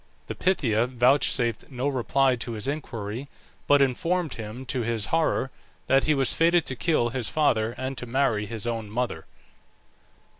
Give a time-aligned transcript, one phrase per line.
[0.25, 3.29] The Pythia vouchsafed no reply to his inquiry,
[3.67, 5.51] but informed him, to his horror,
[5.85, 9.27] that he was fated to kill his father and to marry his own mother.